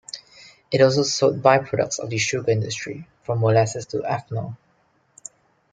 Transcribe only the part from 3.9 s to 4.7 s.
ethanol.